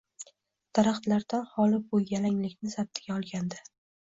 Daraxtlardan 0.77 1.45
holi 1.51 1.81
bu 1.91 1.99
yalanglikni 2.15 2.75
zabtiga 2.79 3.17
olgandi. 3.21 3.65